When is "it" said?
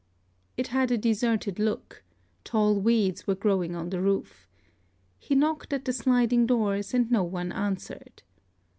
0.57-0.69